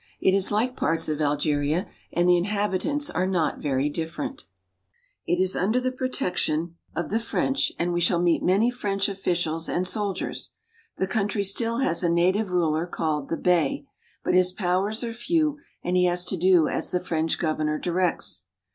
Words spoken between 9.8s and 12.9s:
soldiers. The country still has a native ruler